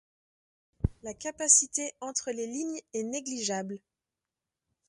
[1.03, 3.79] La capacité entre les lignes est négligeable.